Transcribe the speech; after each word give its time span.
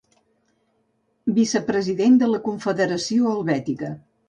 Vicepresident 1.35 2.17
de 2.25 2.31
la 2.33 2.41
Confederació 2.49 3.37
Helvètica. 3.37 3.97